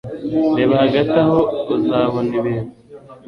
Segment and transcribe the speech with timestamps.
[0.57, 1.37] Reba hagati aho
[1.75, 2.71] uzabona ibintu